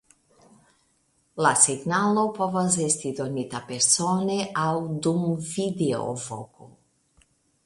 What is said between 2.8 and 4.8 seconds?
esti donita persone aŭ